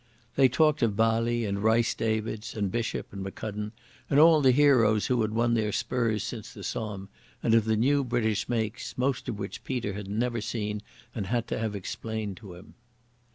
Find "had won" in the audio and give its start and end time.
5.21-5.53